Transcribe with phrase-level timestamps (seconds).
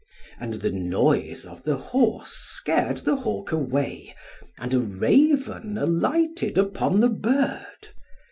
[0.39, 4.15] And the noise of the horse scared the hawk away,
[4.57, 7.89] and a raven alighted upon the bird.